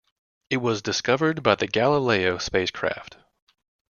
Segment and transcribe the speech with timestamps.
[0.49, 3.17] It was discovered by the "Galileo" spacecraft.